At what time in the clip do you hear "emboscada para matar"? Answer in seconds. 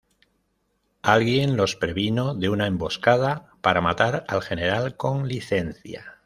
2.65-4.25